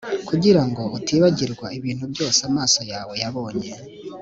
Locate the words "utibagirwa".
0.97-1.67